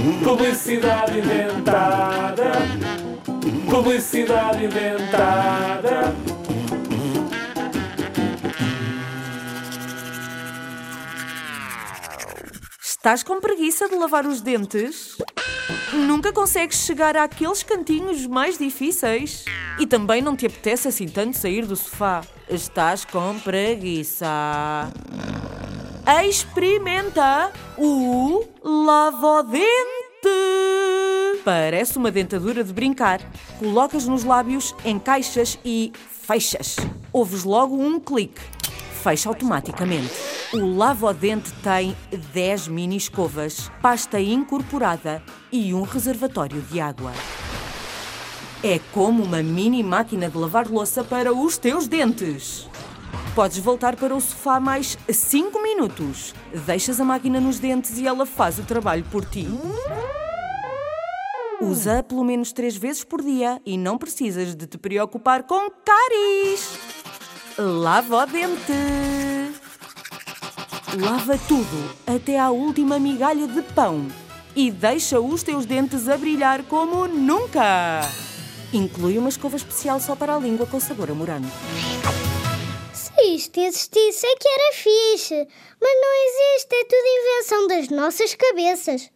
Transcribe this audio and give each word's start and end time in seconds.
Publicidade 0.00 1.18
inventada. 1.18 2.52
Publicidade 3.70 4.64
inventada. 4.64 6.14
Estás 12.82 13.22
com 13.22 13.40
preguiça 13.40 13.90
de 13.90 13.94
lavar 13.94 14.24
os 14.26 14.40
dentes? 14.40 15.18
Nunca 15.92 16.32
consegues 16.32 16.78
chegar 16.78 17.14
àqueles 17.14 17.62
cantinhos 17.62 18.26
mais 18.26 18.56
difíceis? 18.56 19.44
E 19.78 19.86
também 19.86 20.22
não 20.22 20.34
te 20.34 20.46
apetece 20.46 20.88
assim 20.88 21.08
tanto 21.08 21.36
sair 21.36 21.66
do 21.66 21.76
sofá? 21.76 22.22
Estás 22.48 23.04
com 23.04 23.38
preguiça. 23.40 24.26
Experimenta 26.18 27.52
o 27.78 28.44
Lavodente. 28.64 29.68
Parece 31.44 31.98
uma 31.98 32.10
dentadura 32.10 32.64
de 32.64 32.72
brincar. 32.72 33.20
Colocas 33.60 34.08
nos 34.08 34.24
lábios, 34.24 34.74
encaixas 34.84 35.56
e 35.64 35.92
fechas. 36.10 36.78
Ouves 37.12 37.44
logo 37.44 37.76
um 37.76 38.00
clique. 38.00 38.40
Fecha 39.04 39.28
automaticamente. 39.28 40.12
O 40.52 40.76
Lavodente 40.76 41.52
tem 41.62 41.96
10 42.32 42.66
mini 42.66 42.96
escovas, 42.96 43.70
pasta 43.80 44.20
incorporada 44.20 45.22
e 45.52 45.72
um 45.72 45.82
reservatório 45.82 46.60
de 46.60 46.80
água. 46.80 47.12
É 48.64 48.80
como 48.92 49.22
uma 49.22 49.44
mini 49.44 49.84
máquina 49.84 50.28
de 50.28 50.36
lavar 50.36 50.66
louça 50.66 51.04
para 51.04 51.32
os 51.32 51.56
teus 51.56 51.86
dentes. 51.86 52.68
Podes 53.34 53.58
voltar 53.58 53.94
para 53.94 54.14
o 54.14 54.20
sofá 54.20 54.58
mais 54.58 54.98
5 55.08 55.62
minutos. 55.62 56.34
Deixas 56.66 57.00
a 57.00 57.04
máquina 57.04 57.40
nos 57.40 57.60
dentes 57.60 57.96
e 57.96 58.06
ela 58.06 58.26
faz 58.26 58.58
o 58.58 58.64
trabalho 58.64 59.04
por 59.04 59.24
ti. 59.24 59.46
Usa 61.60 62.02
pelo 62.02 62.24
menos 62.24 62.52
3 62.52 62.76
vezes 62.76 63.04
por 63.04 63.22
dia 63.22 63.60
e 63.64 63.78
não 63.78 63.96
precisas 63.96 64.54
de 64.54 64.66
te 64.66 64.76
preocupar 64.76 65.44
com 65.44 65.70
caries. 65.70 66.78
Lava 67.56 68.24
o 68.24 68.26
dente. 68.26 68.72
Lava 70.98 71.38
tudo, 71.46 71.94
até 72.06 72.38
à 72.38 72.50
última 72.50 72.98
migalha 72.98 73.46
de 73.46 73.62
pão. 73.62 74.08
E 74.56 74.72
deixa 74.72 75.20
os 75.20 75.44
teus 75.44 75.64
dentes 75.64 76.08
a 76.08 76.16
brilhar 76.16 76.64
como 76.64 77.06
nunca. 77.06 78.00
Inclui 78.72 79.18
uma 79.18 79.28
escova 79.28 79.56
especial 79.56 80.00
só 80.00 80.16
para 80.16 80.34
a 80.34 80.38
língua 80.38 80.66
com 80.66 80.80
sabor 80.80 81.10
a 81.10 81.14
morango. 81.14 81.46
Isto 83.22 83.60
existisse 83.60 84.26
é 84.26 84.36
que 84.36 84.48
era 84.48 84.72
fixe. 84.72 85.48
Mas 85.80 86.00
não 86.00 86.26
existe, 86.26 86.74
é 86.74 86.84
tudo 86.84 87.06
invenção 87.06 87.66
das 87.66 87.88
nossas 87.88 88.34
cabeças. 88.34 89.10